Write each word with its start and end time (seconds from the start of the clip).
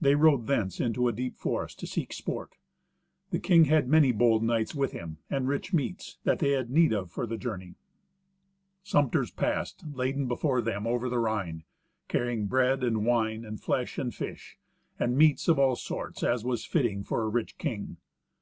They 0.00 0.14
rode 0.14 0.46
thence 0.46 0.80
into 0.80 1.08
a 1.08 1.12
deep 1.12 1.36
forest 1.36 1.78
to 1.80 1.86
seek 1.86 2.14
sport. 2.14 2.56
The 3.32 3.38
king 3.38 3.66
had 3.66 3.86
many 3.86 4.10
bold 4.10 4.42
knights 4.42 4.74
with 4.74 4.92
him, 4.92 5.18
and 5.28 5.46
rich 5.46 5.74
meats, 5.74 6.16
that 6.24 6.38
they 6.38 6.52
had 6.52 6.70
need 6.70 6.94
of 6.94 7.10
for 7.10 7.26
the 7.26 7.36
journey. 7.36 7.74
Sumpters 8.82 9.30
passed 9.30 9.84
laden 9.92 10.26
before 10.26 10.62
them 10.62 10.86
over 10.86 11.10
the 11.10 11.18
Rhine, 11.18 11.64
carrying 12.08 12.46
bread 12.46 12.82
and 12.82 13.04
wine, 13.04 13.44
and 13.44 13.60
flesh 13.60 13.98
and 13.98 14.14
fish, 14.14 14.56
and 14.98 15.18
meats 15.18 15.46
of 15.48 15.58
all 15.58 15.76
sorts, 15.76 16.22
as 16.22 16.46
was 16.46 16.64
fitting 16.64 17.04
for 17.04 17.20
a 17.22 17.28
rich 17.28 17.58
king. 17.58 17.98